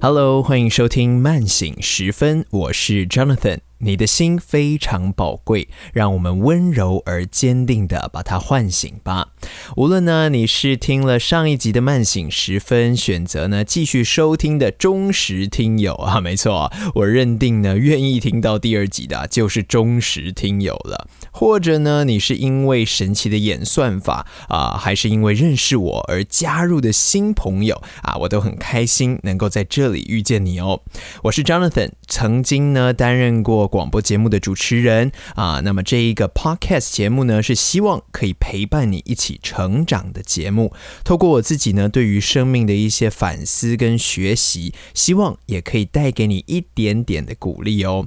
[0.00, 3.58] Hello，欢迎收听慢醒时分，我是 Jonathan。
[3.78, 9.28] 你的心非常宝贵，让我们温柔而坚定的把它唤醒吧。
[9.76, 21.06] 无论呢你是听了上一集的慢醒时分，选择呢继续收听的忠实听友啊，没错，我认定呢愿意听到第二集的就是忠实听友了。
[21.32, 30.82] 或者呢你是因为神奇的演算法啊，还是因为认识我而加入的新朋友啊，我都很开心能够在这里遇见你哦。
[31.24, 33.72] 我是 Jonathan，曾经呢担任过。
[33.72, 40.74] 广播节目的主持人啊，那么这一个 podcast 节目呢，是希望可以陪伴你一起成长的节目。
[41.04, 48.04] 透过我自己呢，对于生命的一些反思跟学习，希望也可以带给你一点点的鼓励哦。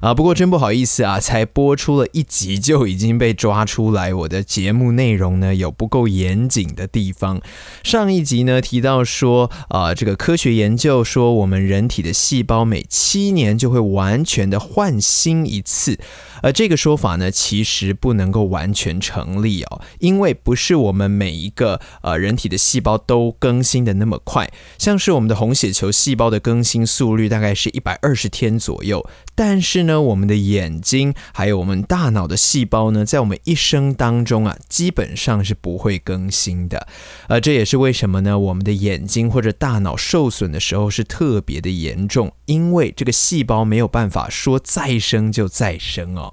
[0.00, 7.42] 啊，不过真不好意思啊，才播出了一集就已经被抓出来，我的节目内容呢有不够严谨的地方。
[7.82, 14.92] 上一集呢提到说，啊，这个科学研究说，我们人体的细胞每七年就会完全的换。
[15.02, 15.98] 新一次，
[16.42, 36.88] 而这个说法呢，其实不能够完全成立哦，因为不是我们每一个呃人体的细胞都更新的那么快，像是我们的红血球细胞的更新速率大概是一百二十天左右，但是呢，我们的眼睛还有我们大脑的细胞呢，在我们一生当中啊，基本上是不会更新的，
[37.28, 38.38] 呃，这也是为什么呢？
[38.38, 45.02] 我们的眼睛或者大脑受损的时候是特别的严重，因为这个细胞没有办法说再。
[45.02, 46.31] 生就再生哦，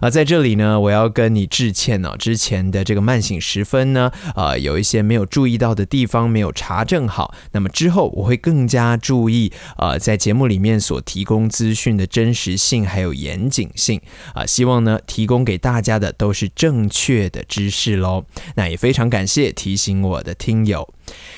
[0.00, 2.16] 啊，在这里呢，我要跟你致歉哦。
[2.18, 7.34] 之前的这个慢醒时分呢，呃，有一些没有注意到的地方没有查证好。
[7.52, 14.00] 那么之后我会更加注意，呃，在节目里面所提供资讯的真实性还有严谨性
[14.34, 18.24] 啊，希望呢提供给大家的都是正确的知识喽。
[18.54, 20.88] 那也非常感谢提醒我的听友。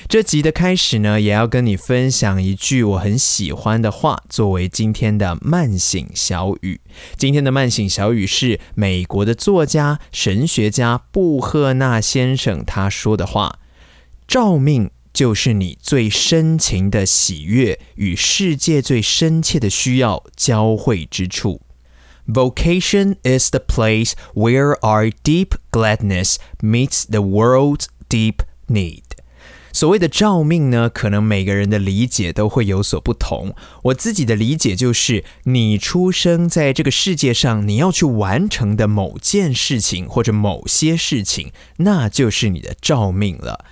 [0.07, 6.79] 这集的开始呢，也要跟你分享一句我很喜欢的话，作为今天的慢醒小语。
[7.17, 13.59] 今天的慢醒小语是美国的作家、神学家布赫纳先生他说的话
[14.27, 21.61] ：“照命就是你最深情的喜悦与世界最深切的需要交汇之处。
[22.27, 28.37] Vocation is the place where our deep gladness meets the world's deep
[28.67, 29.01] need。”
[29.75, 33.53] 所谓的照命呢，可能每个人的理解都会有所不同。
[33.83, 43.65] 我自己的理解就是，你出生在这个世界上，你要去完成的某件事情或者某些事情，那就是你的照命了。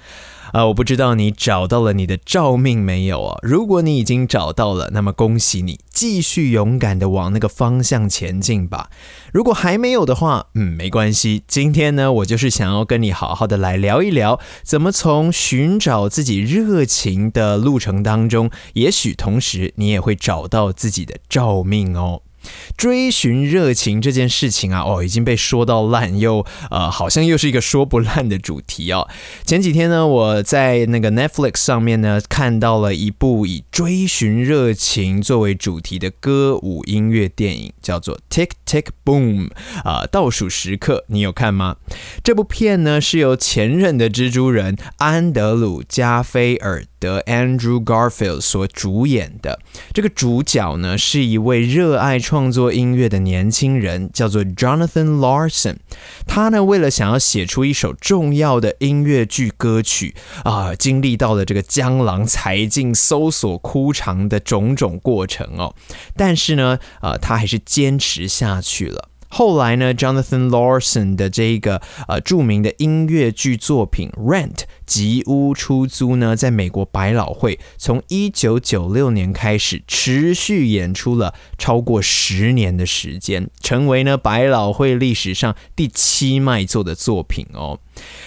[0.54, 3.40] 啊，我不知道你找到了你的照命没有啊？
[3.42, 8.92] 如果你已经找到了，那么恭喜你，继续勇敢的往那个方向前进吧。
[9.32, 11.42] 如果还没有的话，嗯，没关系。
[11.48, 22.22] 今天呢，我就是想要跟你好好的来聊一聊，怎么从寻找自己热情的路程当中，也许同时你也会找到自己的照命哦。
[22.78, 29.08] 追寻热情这件事情啊，哦，已经被说到烂，又呃，好像又是一个说不烂的主题哦。
[29.46, 39.50] 前几天呢，我在那个 Netflix 上面呢，看到了一部以追寻热情作为主题的歌舞音乐电影，叫做《Tick Tick Boom》
[39.88, 41.76] 啊，倒数时刻，你有看吗？
[42.24, 46.84] 这部片呢，是由前任的蜘蛛人安德鲁加菲尔。
[47.04, 49.60] 德 Andrew Garfield 所主演的
[49.94, 55.76] 这个主角呢，是一位热爱创作音乐的年轻人，叫做 Jonathan Larson。
[56.26, 65.76] 他呢，为了想要写出一首重要的音乐剧歌曲啊，经历到了这个江郎才尽、搜索枯肠的种种过程哦。
[66.16, 69.10] 但是呢，啊，他还是坚持下去了。
[69.36, 74.54] 后来呢，Jonathan Larson 的这个呃著名的音乐剧作品《Rent》
[74.86, 87.80] 吉屋出租呢，在美国百老汇从一九九六年开始持续演出了超过十年的时间，成为呢百老汇历史上第七卖座的作品哦。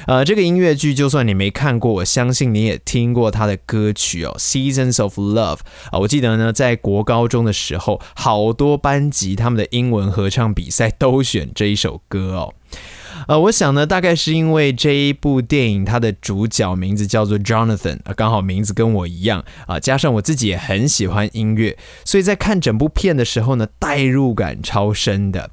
[0.06, 5.56] 呃，这个音乐剧就算你没看过，我相信你也听过他的歌曲哦，《Seasons of Love》
[5.90, 5.98] 啊。
[5.98, 12.54] 我记得呢，在国高中的时候，好多班级他们的英文合唱比赛都选这一首歌哦。
[13.28, 25.50] 呃，我想呢，大概是因为这一部电影它的主角名字叫做 Jonathan，啊，刚好名字跟我一样啊，加上我自己也很喜欢音乐，所以在看整部片的时候呢，代入感超深的。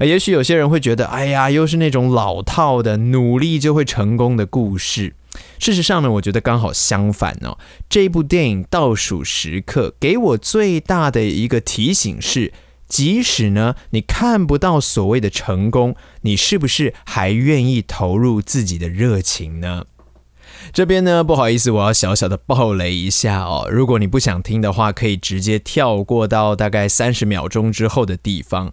[0.00, 5.14] 也许有些人会觉得，哎呀，又是那种老套的努力就会成功的故事。
[5.58, 7.58] 事实上呢，我觉得刚好相反哦。
[7.88, 12.52] 这部电影倒数时刻给我最大的一个提醒是，
[12.88, 19.86] 即使呢你看不到所谓的成功，你是不是还愿意投入自己的热情呢？
[20.72, 23.68] 这边呢，不好意思，我要小小的爆雷一下哦。
[23.70, 28.72] 如果你不想听的话，可以直接跳过到大概三十秒钟之后的地方。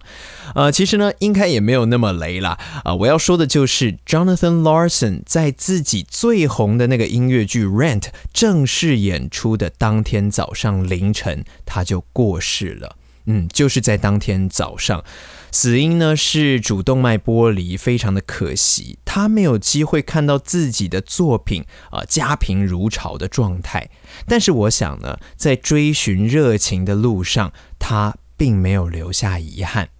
[0.54, 2.58] 呃，其实呢，应该也没有那么雷啦。
[2.84, 8.00] 啊，我要说的就是 Jonathan Larson 在自己最红的那个音乐剧《Rent》
[8.32, 12.96] 正式演出的当天早上凌晨，他就过世了。
[13.26, 15.04] 嗯，就是在当天早上。
[15.50, 23.88] 死因呢是主动脉剥离，非常的可惜，他没有机会看到自己的作品啊家贫如潮的状态。
[24.26, 29.90] 但是我想呢，在追寻热情的路上，他并没有留下遗憾。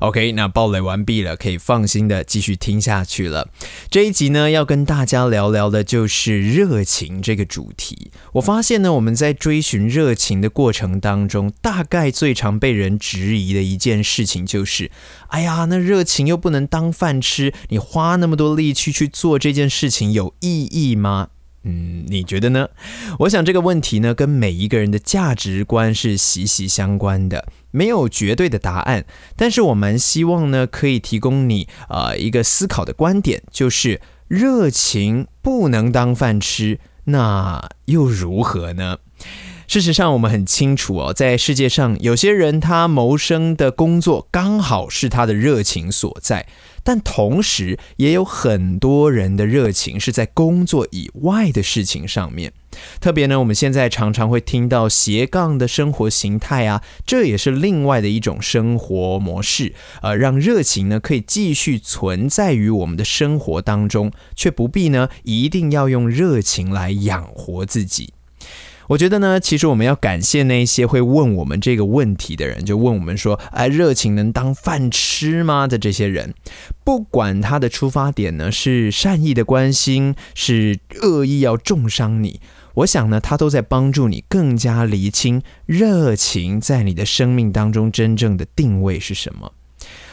[0.00, 3.48] OK，那暴雷完毕了，可以放心的继续听下去了。
[3.90, 8.10] 这一集呢，要跟大家聊聊的就是热情这个主题。
[8.34, 14.90] 我发现呢，我们在追寻热情的过程当中，大概最常被人质疑的一件事情就是：
[15.28, 21.28] 哎呀，那热情又不能当饭吃，你花那么多力气去做这件事情有意义吗？
[21.68, 22.70] 嗯，你觉得呢？
[23.20, 27.46] 我想这个问题呢，跟每一个人的价值观是息息相关的。
[27.70, 29.04] 没有绝对的答案，
[29.36, 38.96] 但是我们希望呢，可以提供你呃一个思考的观点，就是热情不能当饭吃，那又如何呢？
[39.68, 46.46] 事实上，我们很清楚哦，在世界上有些人他谋生的工作刚好是他的热情所在。
[46.82, 52.54] 但同时，也有很多人的热情是在工作以外的事情上面。
[52.98, 59.74] 特别呢，我们现在常常会听到斜杠的生活形态啊，这也是另外的一种生活模式。
[60.00, 68.14] 呃，让热情呢可以继续存在于我们的生活当中，却不必呢一定要用热情来养活自己。
[68.88, 76.32] 我觉得呢，其实我们要感谢那些会问我们这个问题的人，就问我们说：“哎，热情能当饭吃吗？”的这些人，
[76.84, 82.40] 不管他的出发点呢是善意的关心，是恶意要重伤你，
[82.76, 89.52] 我想呢，他都在帮助你更加厘清热情在你的生命当中真正的定位是什么。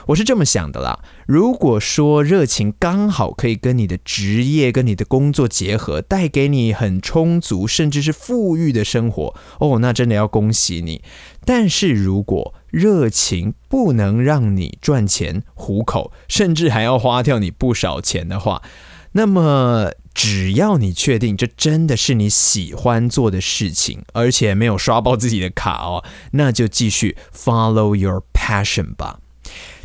[0.08, 1.00] 我是这么想的啦。
[1.26, 11.02] 如果说热情刚好可以跟你的职业、跟你的工作结合，带给你很充足甚至是富裕的生活，哦，那真的要恭喜你。
[11.44, 18.62] 但是如果热情不能让你赚钱糊口，甚至还要花掉你不少钱的话，
[19.14, 29.20] 那么只要你确定这真的是你喜欢做的事情，而且没有刷爆自己的卡哦，那就继续 follow your passion 吧。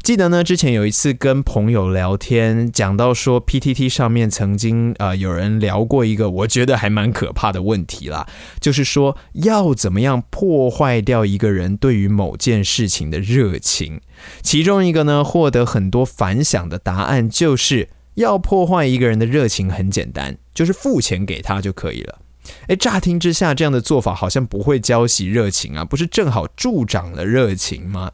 [0.03, 8.27] 记得呢，之前有一次跟朋友聊天，讲到说 PTT 上面曾经呃有人聊过一个我觉得还蛮可怕的问题啦，
[8.61, 14.01] 就是说要怎么样破坏掉一个人对于某件事情的热情。
[14.41, 22.21] 其中一个呢获得很多反响的答案，就是要破坏一个人的热情很简单，就是付钱给他就可以了。
[22.69, 28.11] 诶，乍听之下这样的做法好像不会浇熄热情啊，不是正好助长了热情吗？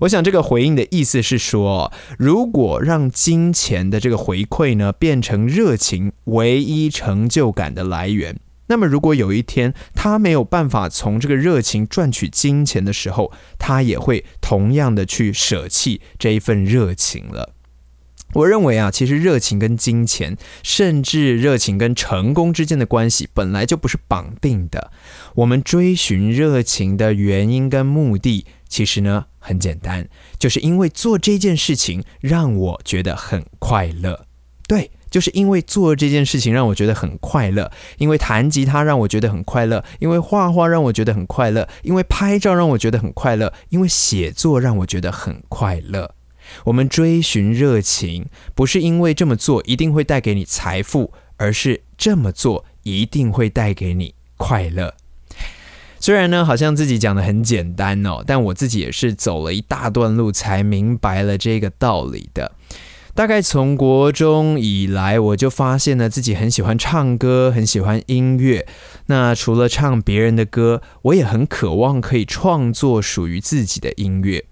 [0.00, 8.38] 我想这个回应的意思是说，如果让金钱的这个回馈呢变成热情唯一成就感的来源，
[8.68, 17.54] 那么如果有一天他没有办法从这个热情赚取金钱的时候，他也会同样的去舍弃这一份热情了。
[18.34, 24.90] 我认为啊，其实热情跟金钱，甚至热情跟成功之间的关系，本来就不是绑定的。
[25.36, 30.08] 我们追寻热情的原因跟目的，其实呢很简单，
[30.38, 34.26] 就是因为做这件事情让我觉得很快乐。
[34.68, 46.14] 对，就是因为做这件事情让我觉得很快乐，因为弹吉他让我觉得很快乐，因为画画让我觉得很快乐，因为拍照让我觉得很快乐，因为写作让我觉得很快乐。
[46.64, 54.94] 我们追寻热情，不是因为这么做一定会带给你财富，而是这么做一定会带给你快乐。
[56.06, 62.52] 虽然呢，好像自己讲的很简单哦，但我自己也是走了一大段路才明白了这个道理的。
[63.12, 68.68] 大概从国中以来，我就发现呢，自己很喜欢唱歌，很喜欢音乐。
[69.06, 74.44] 那除了唱别人的歌，我也很渴望可以创作属于自己的音乐。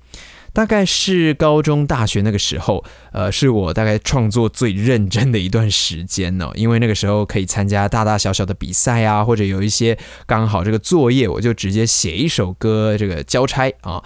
[0.54, 2.82] 大概是高中、大学那个时候，
[3.12, 6.48] 呃，是我大概创作最认真的一段时间呢。
[6.54, 14.02] 因为那个时候可以参加大大小小的比赛啊，或者有一些刚好这个作业，我就直接写一首歌，这个交差啊。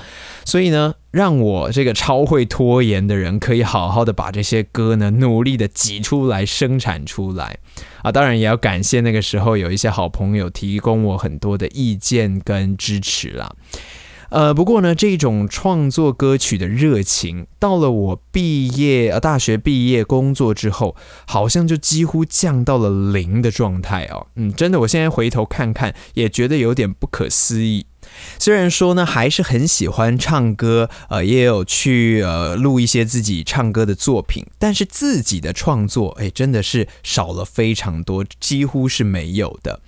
[0.46, 7.58] 所以呢，让我这个超会拖延的人，可以好好的把这些歌呢，努力的挤出来、生产出来
[8.02, 8.10] 啊。
[8.10, 13.54] 当然，也要感谢那个时候有一些好朋友提供我很多的意见跟支持啦。
[14.30, 20.94] 呃，不过呢，这种创作歌曲的热情，到了我毕业呃大学毕业工作之后，
[21.26, 24.26] 好像就几乎降到了零的状态哦。
[24.34, 27.86] 嗯，真的，我现在回头看看，也觉得有点不可思议。
[28.38, 39.80] 虽然说呢，还是很喜欢唱歌，呃，也有去呃录一些自己唱歌的作品，但是自己的创作，哎，真的是少了非常多，几乎是没有的。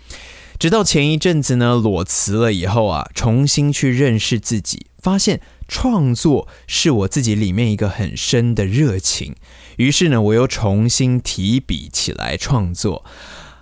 [0.60, 9.34] 直到前一阵子呢，裸辞了以后啊，重新去认识自己，发现创作是我自己里面一个很深的热情。
[9.78, 13.06] 于是呢，我又重新提笔起来创作。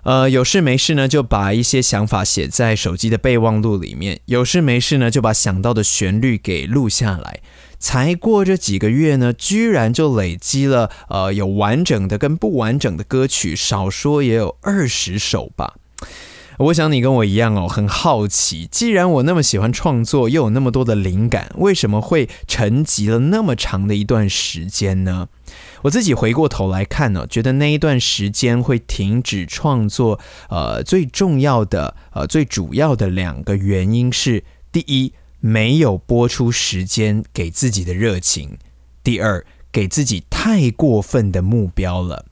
[0.02, 7.38] 呃，有事没事呢，就把一些想法写在手机的备忘录里面；有事没事呢，就把想到的旋律给录下来。
[7.78, 15.74] 才过这几个月呢，居然就累积了呃有完整的跟不完整的歌曲，少说也有二十首吧。
[16.58, 18.66] 我想你跟我一样哦，很好奇。
[18.68, 25.28] 既然我那么喜欢创作，又有那么多的灵感，为什么会沉寂了那么长的一段时间呢？
[25.82, 30.18] 我自己回过头来看呢，觉得那一段时间会停止创作，
[30.50, 38.58] 呃，最重要的、呃，最主要的两个原因是：第一，没有播出时间给自己的热情；
[39.04, 42.24] 第二，给自己太过分的目标了。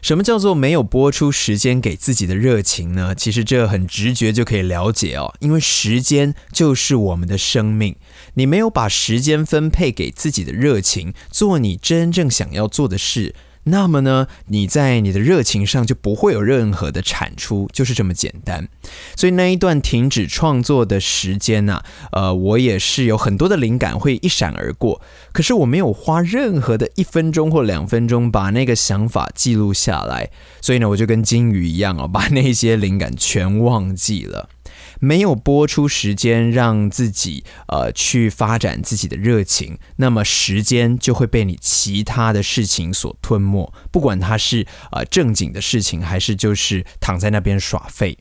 [0.00, 3.14] 什么叫做没有播出时间给自己的热情呢？
[3.14, 7.96] 其实这很直觉就可以了解哦，因为时间就是我们的生命。
[8.34, 13.34] 你没有把时间分配给自己的热情，做你真正想要做的事。
[13.70, 18.68] 那么呢，你在你的热情上就不会有任何的产出，就是这么简单。
[19.16, 21.82] 所以那一段停止创作的时间呢，
[22.12, 25.00] 呃，我也是有很多的灵感会一闪而过，
[25.32, 34.48] 可是我没有花任何的一分钟或两分钟把那个想法记录下来，所以呢，我就跟金鱼一样哦，把那些灵感全忘记了。
[35.00, 48.18] 没有播出时间让自己呃去发展自己的热情，那么时间就会被你其他的事情所吞没，不管它是呃正经的事情，还是就是躺在那边耍废。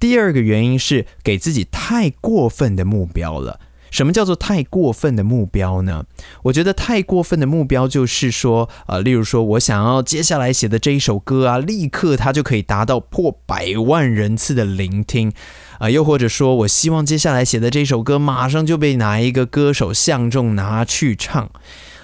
[0.00, 3.60] 第二个原因是给自己太过分的目标了。
[3.90, 6.04] 什么叫做太过分的目标呢？
[6.42, 15.32] 我觉得太过分的目标就是说，呃，例如说我想要接下来写的这一首歌啊，立刻它就可以达到破百万人次的聆听，
[15.78, 21.50] 啊，又或者说我希望接下来写的这首歌马上就被哪一个歌手相中拿去唱，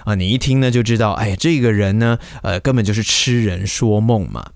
[0.05, 4.51] 啊，你一听呢就知道，哎，这个人呢，呃，根本就是痴人说梦嘛。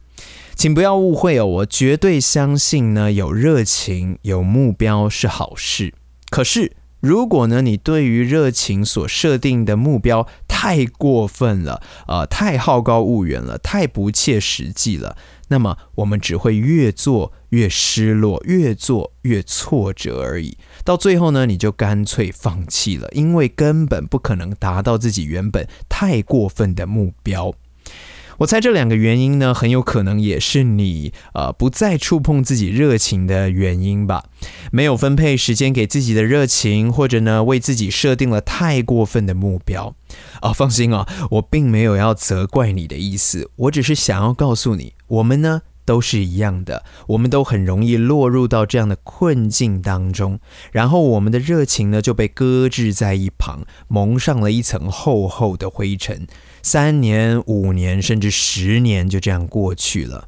[0.55, 5.93] 请不要误会哦，我绝对相信呢，有热情、有目标是好事，
[6.29, 6.73] 可是。
[7.01, 15.15] 如果呢，你对于热情所设定的目标太过分了，呃，太好高骛远了，太不切实际了，
[15.49, 20.57] 那么我们只会越做越失落，越做越挫折而已。
[20.83, 27.53] 到最后呢，你就干脆放弃了，因为根本不可能达到自己原本太过分的目标。
[28.39, 34.23] 我猜这两个原因呢，很有可能也是你呃不再触碰自己热情的原因吧。
[34.71, 39.93] 没有分配时间给自己的热情，或者呢为自己设定了太过分的目标。
[40.39, 50.39] 啊，放心啊，我并没有要责怪你的意思，我只是想要告诉你，我们呢都是一样的，我们都很容易落入到这样的困境当中，
[50.71, 56.27] 然后我们的热情呢就被搁置在一旁，蒙上了一层厚厚的灰尘。
[56.61, 60.27] 三年、五年，甚至十年就这样过去了。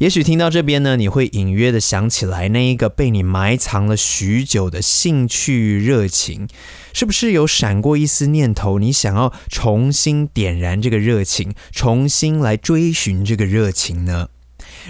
[0.00, 6.48] 也许听到这边呢，你会隐约的想起来那一个被你埋藏了许久的兴趣与热情，
[6.94, 8.78] 是不是有闪过一丝念头？
[8.78, 14.30] 你想要重新点燃这个热情，重新来追寻这个热情呢？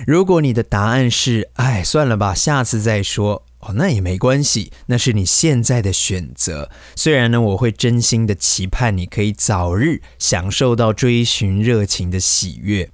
[0.06, 3.44] 如果你的答案是“哎，算了吧，下次再说”。
[3.58, 6.70] 哦，那也没关系，那是你现在的选择。
[6.94, 12.90] 虽然呢，我会真心的期盼你可以早日享受到追寻热情的喜悦。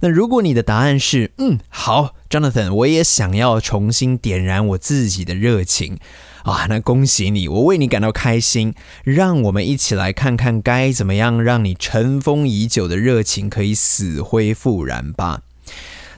[0.00, 5.98] 那如果你的答案是嗯，好，Jonathan，我也想要重新点燃我自己的热情
[6.44, 8.74] 啊，那恭喜你，我为你感到开心。
[9.02, 15.42] 让我们一起来看看该怎么样让你尘封已久的热情可以死灰复燃吧。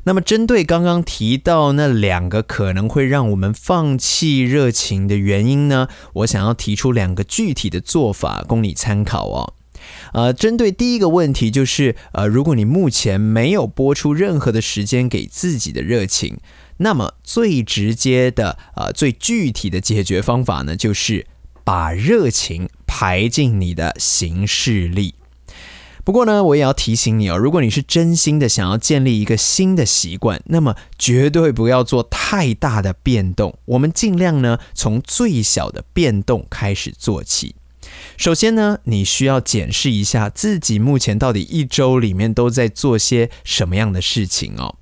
[0.04, 9.54] 那么，针对刚刚提到那两个可能会让我们放弃热情的原因呢，我想要提出两个具体的做法供你参考哦。
[10.16, 16.38] 呃，针对第一个问题，就是呃，如果你目前没有播出任何的时间给自己的热情，
[16.78, 21.26] 那么最直接的、呃，最具体的解决方法呢，就是
[21.64, 25.16] 把热情排进你的行事历。
[26.02, 33.58] 不过呢，我也要提醒你哦，如果你是真心的想要建立一个新的习惯，那么绝对不要做太大的变动。
[33.66, 37.56] 我们尽量呢，从最小的变动开始做起。
[38.16, 44.76] 首先呢，你需要检视一下自己目前到底一周里面都在做些什么样的事情哦。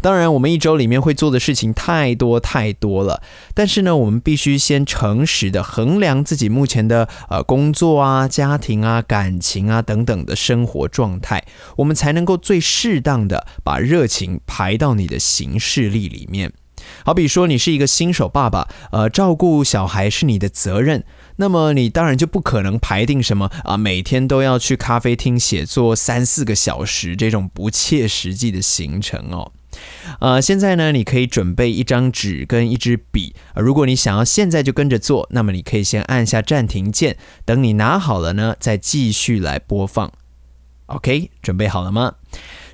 [0.00, 3.22] 当然，我们一周里面会做的事情太多太多了，
[3.54, 11.44] 但是呢，我们必须先诚实的衡量自己目前的呃工作啊、家庭啊、感情啊等等的生活状态，
[11.76, 16.52] 我们才能够最适当的把热情排到你的行事历里面。
[17.06, 21.04] 好比说，你是一个新手爸爸，呃，照顾小孩是你的责任，
[21.36, 29.52] 那么你当然就不可能排定什么啊，每天都要去咖啡厅写作三四个小时这种不切实际的行程哦。
[30.18, 33.36] 呃，现在呢，你可以准备一张纸跟一支笔。
[33.54, 40.10] 如果你想要现在就跟着做，那么你可以先按下暂停键，等你拿好了呢，再继续来播放。
[40.86, 42.14] OK，准备好了吗？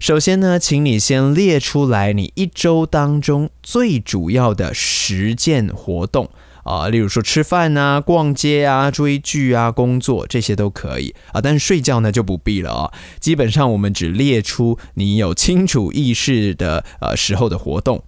[0.02, 6.28] 首先呢，请你先列出来你一周当中最主要的十件活动。
[6.64, 12.92] 啊，例如说吃饭啊、逛街啊、追剧啊、工作这些都可以啊，但是睡觉呢就不必了啊。
[13.20, 18.02] 基本上我们只列出你有清楚意识的呃时候的活动。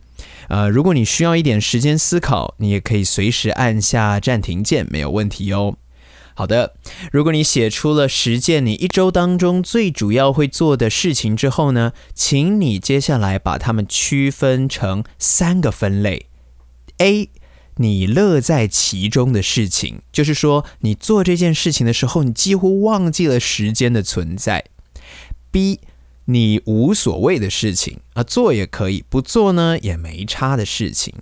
[0.48, 5.76] 呃，如果你需要一点时间思考，你也可以随时按下暂停键，没有问题哦。
[6.34, 6.74] 好的，
[7.12, 16.26] 如果你写出了十件你一周当中最主要会做的事情之后呢，请你接下来把它们区分成三个分类
[16.98, 17.30] ：A。
[17.78, 24.66] 你乐在其中的事情，就是说，你做这件事情的时候，你几乎忘记了时间的存在。
[25.50, 25.80] B，
[26.26, 31.14] 你无所谓的事情啊，做也可以，不做呢也没差的事情。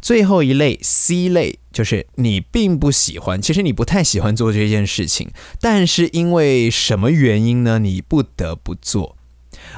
[0.00, 5.30] 最后一类 C 类，就是你并不喜欢，其实你不太喜欢做这件事情，
[5.60, 7.78] 但是因为什么原因呢？
[7.78, 9.16] 你不得不做。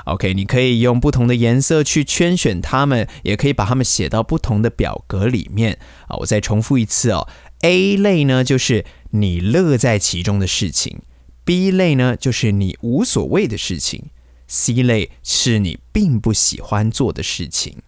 [0.05, 6.17] OK，你可以用不同的颜色去圈选它们，也可以把它们写到不同的表格里面啊。
[6.19, 7.29] 我再重复一次哦
[7.61, 11.01] ，A 类呢就是你乐在其中的事情
[11.45, 14.07] ，B 类呢就是你无所谓的事情
[14.47, 17.79] ，C 类是你并不喜欢做的事情。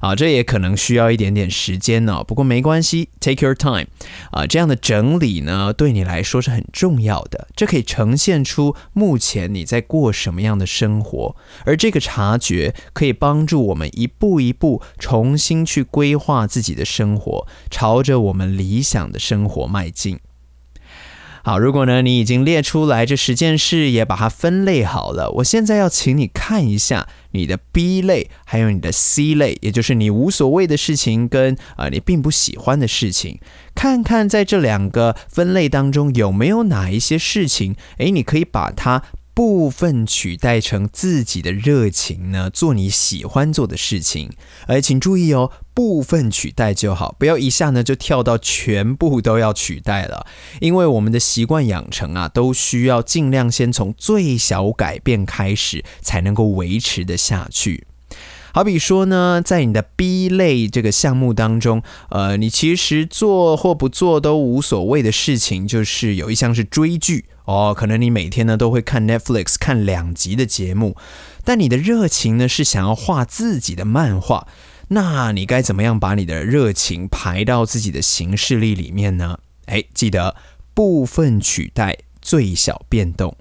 [0.00, 2.22] 啊，这也可能需要一点点时间呢。
[2.24, 3.86] 不过没关系，take your time。
[4.30, 7.48] 啊，这样的整理呢，对你来说是很重要的。
[7.54, 20.18] 这可以呈现出目前你在过什么样的生活，而这个察觉可以帮助我们一步一步重新去规划自己的生活，朝着我们理想的生活迈进。
[21.46, 33.38] 好，如果呢你已经列出来这十件事，也把它分类好了，我现在要请你看一下你的 B 类，还有你的 C 类，也就是你无所谓的事情跟啊你并不喜欢的事情，
[33.76, 39.04] 看看在这两个分类当中有没有哪一些事情，诶，你可以把它。
[39.36, 44.30] 部分取代成自己的热情呢，做你喜欢做的事情。
[44.66, 50.26] 而请注意哦，部分取代就好，不要一下呢就跳到全部都要取代了。
[50.60, 57.86] 因为我们的习惯养成啊，都需要尽量先从最小改变开始，才能够维持的下去。
[58.54, 67.26] 好比说呢，在你的 B 类这个项目当中，呃，你其实做或不做都无所谓的事情，就是有一项是追剧。
[67.46, 70.96] 哦，可能你每天呢都会看 Netflix 看两集的节目，
[71.44, 74.46] 但你的热情呢是想要画自己的漫画，
[74.88, 79.38] 那你该怎么样把你的热情排到自己的行事历里面呢？
[79.66, 80.36] 哎，记得
[80.74, 83.36] 部分取代，最小变动。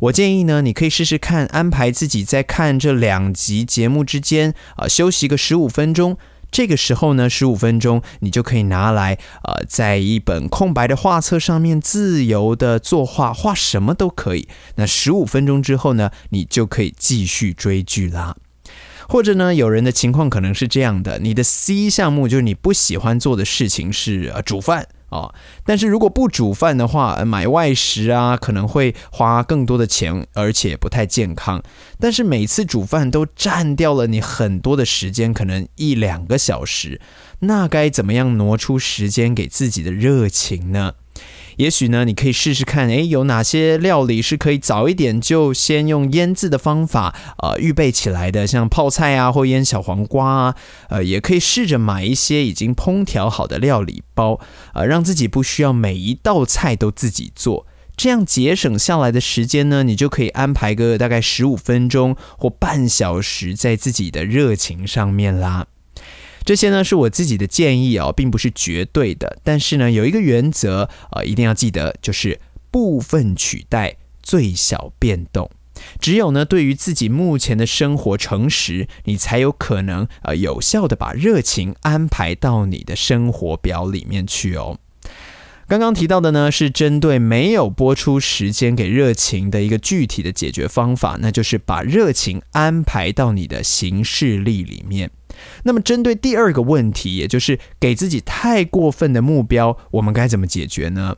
[0.00, 6.18] 我建议呢，你可以试试看安排自己在看这两集节目之间啊休息个十五分钟。
[6.50, 14.48] 这个时候呢，十五分钟你就可以拿来，呃，在一本空白的画册上面自由的作画，画什么都可以。
[14.76, 18.36] 那十五分钟之后呢，你就可以继续追剧啦。
[19.08, 24.86] 或者呢，有人的情况可能是这样的：你的 C 项目就是你不喜欢做的事情是呃煮饭。
[25.10, 31.62] 啊，但是如果不煮饭的话，买外食啊，可能会花更多的钱，而且不太健康。
[31.98, 37.00] 但是每次煮饭都占掉了你很多的时间，可能一两个小时，
[37.40, 40.94] 那该怎么样挪出时间给自己的热情呢？
[41.56, 50.56] 也许呢，你可以试试看，诶，有哪些料理是可以早一点就先用腌制的方法，呃，预备起来的，像泡菜啊，或腌小黄瓜啊，
[50.88, 54.40] 呃，也可以试着买一些已经烹调好的料理包，
[54.74, 65.66] 呃，让自己不需要每一道菜都自己做，这样节省下来的时间呢，你就可以安排个大概十五分钟或半小时在自己的热情上面啦。
[66.44, 69.38] 这些呢是我自己的建议哦，并不是绝对的。
[69.44, 75.50] 但是呢，有一个原则啊，一定要记得，就是部分取代，最小变动。
[75.98, 84.78] 只有呢，对于自己目前的生活诚实，你才有可能呃有效的把热情安排到你的生活表里面去哦。
[85.66, 95.10] 刚刚提到的呢，是针对没有播出时间给热情的一个具体的解决方法，那就是把热情安排到你的行事历里面。
[95.64, 101.16] 那么，针对第二个问题，也就是给自己太过分的目标，我们该怎么解决呢？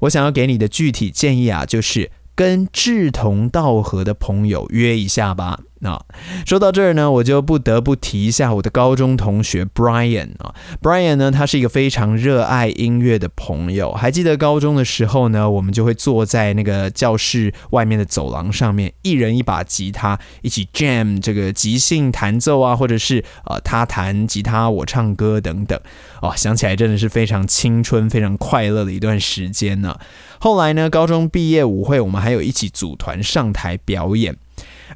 [0.00, 5.60] 我想要给你的具体建议啊，就是跟志同道合的朋友约一下吧。
[5.84, 6.04] 啊
[6.46, 13.92] 说到这儿呢，我就不得不提一下我的高中同学 Brian 啊，Brian 呢，他是一个非常热爱音乐的朋友。
[13.92, 25.78] 还记得高中的时候呢，我们就会坐在那个教室外面的走廊上面，一人一把吉他，一起 jam 这个即兴弹奏啊，或者是呃他弹吉他，我唱歌等等。
[26.20, 29.96] 哦，想起来真的是非常青春、非常快乐的一段时间呢。
[30.38, 34.36] 后来呢，高中毕业舞会，我们还有一起组团上台表演。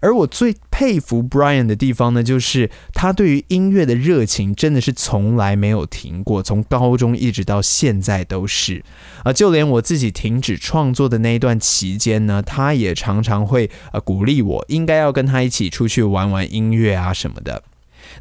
[0.00, 8.84] 而我最佩服 Brian 的地方呢，就是他对于音乐的热情真的是从来没有停过，从高中一直到现在都是。
[9.24, 17.62] 啊，就连我自己停止创作的那一段期间呢，他也常常会呃鼓励我，应该要跟他一起出去玩玩音乐啊什么的。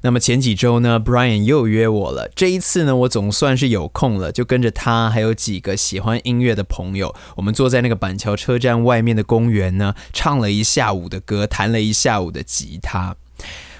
[0.02, 2.30] 那么前几周呢，Brian 又约我了。
[2.36, 13.16] 这一次呢，我总算是有空了，就跟着他还有几个喜欢音乐的朋友，我们坐在那个板桥车站外面的公园呢，唱了一下午的歌，弹了一下午的吉他。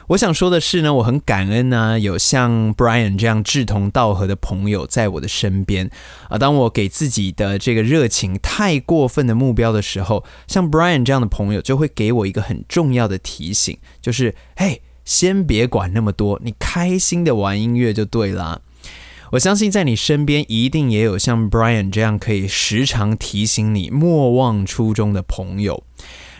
[0.08, 5.92] 我想说的是呢，我很感恩呢，有像 Brian 这样志同道合的朋友在我的身边
[6.30, 6.38] 啊。
[6.38, 14.82] 当我给自己的这个热情太过分的目标的时候，像 Brian 这样的朋友就会给我一个很重要的提醒，就是嘿。
[15.08, 18.62] 先别管那么多，你开心的玩音乐就对了。
[19.32, 25.84] 我相信在你身边一定也有像 Brian 这样可以时常提醒你莫忘初衷的朋友。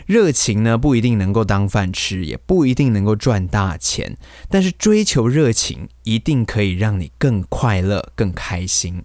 [0.04, 4.18] 热情呢不一定能够当饭吃，也不一定能够赚大钱，
[4.50, 9.02] 但是追求热情一定可以让你更快乐、更开心。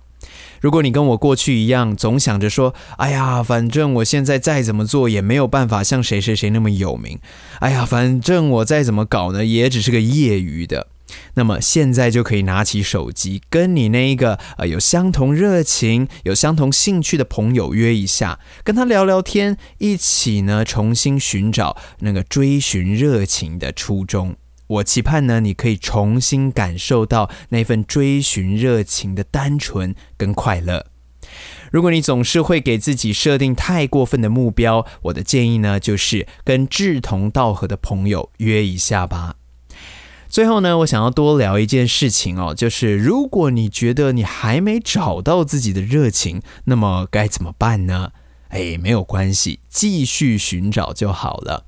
[0.64, 7.20] 如果你跟我过去一样，总想着说：“哎呀，反正我现在再怎么做也没有办法像谁谁谁那么有名。”
[7.60, 10.88] 哎呀，反正我再怎么搞呢，也只是个业余的。
[11.34, 24.38] 那么现在就可以拿起手机，跟你那一个呃有相同热情、有相同兴趣的朋友约一下，跟他聊聊天，一起呢重新寻找那个追寻热情的初衷。
[24.74, 30.88] 我期盼呢，你可以重新感受到那份追寻热情的单纯跟快乐。
[31.72, 39.36] 如果你总是会给自己设定太过分的目标，我的建议呢，就是跟志同道合的朋友约一下吧。
[40.28, 48.12] 最后呢，我想要多聊一件事情哦，就是如果你觉得你还没找到自己的热情，那么该怎么办呢？
[48.50, 51.66] 哎，没有关系，继续寻找就好了。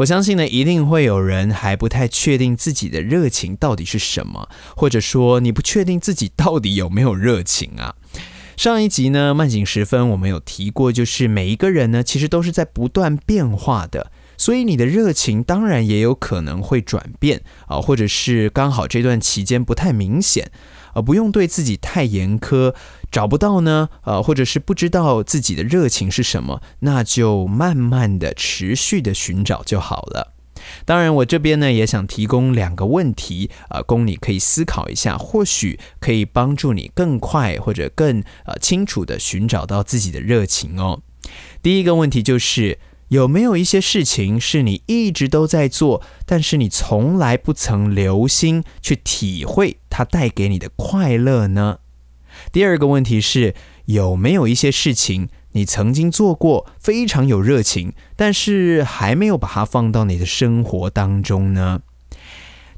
[0.00, 7.94] 我相信呢，一定会有人还不太确定自己的热情到底是什么，或者说你不确定自己到底有没有热情啊。
[8.56, 20.50] 上一集呢，慢景时分我们有提过，就是每一个人呢，其实都是在不断变化的，所以你的热情当然也有可能会转变啊，或者是刚好这段期间不太明显。
[20.94, 22.74] 呃，不用对自己太严苛，
[23.10, 30.34] 找不到呢，呃，或者是不知道自己的热情是什么，那就慢慢的、持续的寻找就好了。
[30.84, 41.00] 当然，我这边呢也想提供两个问题，呃，供你可以思考一下，或许可以帮助你更快或者更呃清楚的寻找到自己的热情哦。
[41.62, 42.78] 第一个问题就是。
[43.10, 51.78] 有没有一些事情是你一直都在做，但是你从来不曾留心去体会它带给你的快乐呢？
[52.52, 61.80] 第二个问题是，有没有一些事情你曾经做过，非常有热情，但是还没有把它放到你的生活当中呢？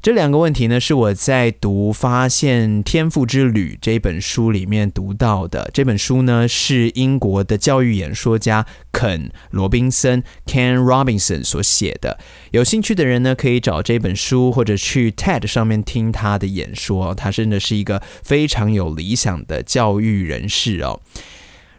[0.03, 5.71] 这两个问题呢，是我在读《发现天赋之旅》这本书里面读到的。
[5.73, 12.19] 这本书呢，是英国的教育演说家肯·罗宾森 （Ken Robinson） 所写的。
[12.51, 17.15] 有兴趣的人呢，可以找这本书，或者去 TED 上面听他的演说。
[17.15, 20.99] 他真的是一个非常有理想的教育人士哦。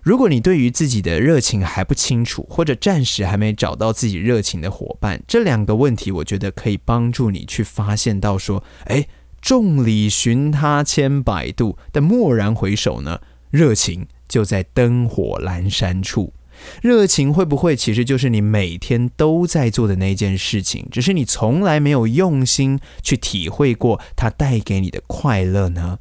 [0.05, 9.09] 如果你对于自己的热情还不清楚，或者暂时还没找到自己热情的伙伴，这两个问题，我觉得可以帮助你去发现到说，哎，
[9.41, 16.35] 众里寻他千百度，但蓦然回首呢，热情就在灯火阑珊处。
[16.83, 25.99] 热情会不会其实就是你每天都在做的那件事情，只是你从来没有用心去体会过它带给你的快乐呢？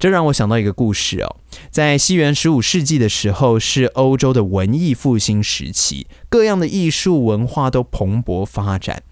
[0.00, 1.36] 这让我想到一个故事哦，
[1.70, 9.02] 在西元十五世纪的时候，是欧洲的文艺复兴时期，各样的艺术文化都蓬勃发展。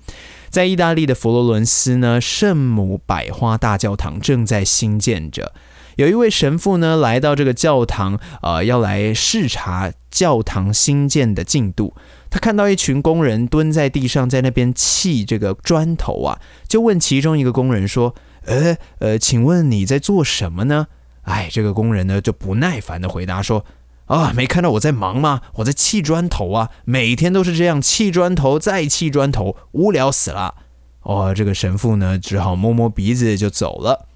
[0.48, 5.52] 在意大利的佛罗伦斯呢，圣母百花大教堂正在兴建着。
[5.96, 11.92] 有一位神父呢，来到这个教堂，呃，要来视察教堂新建的进度。
[12.30, 18.14] 他看到一群工人蹲在地上，在那边砌这个砖头啊，就问其中一个工人说。
[18.48, 20.88] 呃呃，请问你在做什么呢？
[21.22, 23.64] 哎，这个工人呢就不耐烦的回答说
[24.06, 25.42] ：“啊，没看到我在忙吗？
[25.56, 30.54] 我在砌砖头啊，每天都是这样砌砖头，再砌砖头，无聊死了。”
[31.02, 34.06] 哦，这个神父呢只好摸摸鼻子就走了。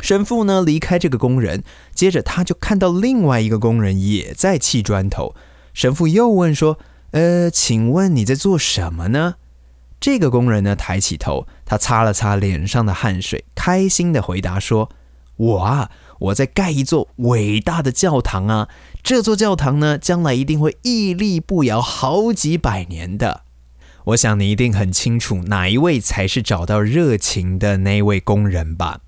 [0.00, 5.34] 神父呢离开这个工人，接着他就看到另外一个工人也在砌砖头。
[5.74, 6.78] 神父又问说
[7.10, 9.34] ：“呃，请问你在做什么呢？”
[10.00, 14.90] 这个工人呢，抬起头，他擦了擦脸上的汗水，开心的回答说
[15.36, 18.68] ：“我啊，我在盖一座伟大的教堂啊！
[19.02, 23.42] 这座教堂呢，将来一定会屹立不摇好几百年的。
[24.04, 29.00] 我想你一定很清楚，哪一位才是找到热情的那位工人吧？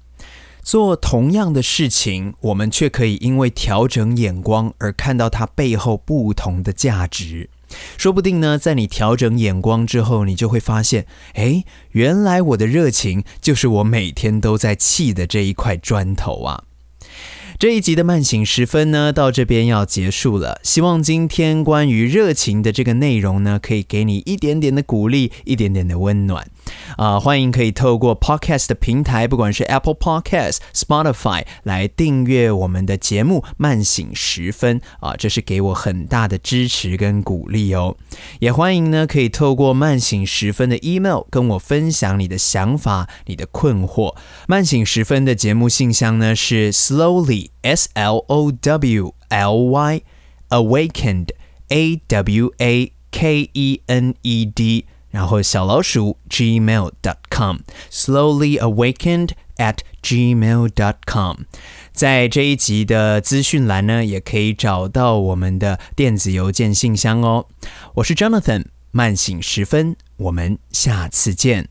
[0.62, 7.48] 做同样的事情，我们却可以因为调整眼光而看到它背后不同的价值。”
[7.96, 16.64] 说不定呢，在你调整眼光之后，你就会发现，哎，原来我的热情就是我每天都在砌的这一块砖头啊。
[17.60, 20.58] 这一集的慢醒时分呢，到这边要结束了。
[20.62, 26.50] 希望今天关于热情的这个内容呢，可以给你一点点的鼓励，一点点的温暖。
[26.96, 37.98] 啊，欢迎可以透过 Podcast 的平台，不管是 Apple Podcast、Spotify 来订阅我们的节目《慢醒时分》啊，这是给我很大的支持跟鼓励哦。
[38.38, 44.14] 也欢迎呢，可以透过《慢醒时分》的 email 跟我分享你的想法、你的困惑。
[44.48, 47.49] 《慢醒时分》的节目信箱呢是 Slowly。
[47.61, 50.01] S L O W L Y
[50.49, 51.29] awakened
[51.69, 60.69] A W A K E N E D，然后小老鼠 gmail dot com slowly awakened at gmail
[60.69, 61.37] dot com，
[61.93, 67.47] 在这一集的资讯栏呢，也可以找到我们的电子邮件信箱哦。
[67.95, 71.69] 我是 Jonathan，慢醒时分，我们下次见。